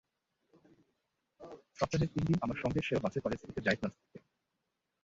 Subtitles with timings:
[1.79, 4.17] সপ্তাহে তিন দিন আমার সঙ্গে সেও বাসে করে সিটিতে যায় ক্লাস করতে।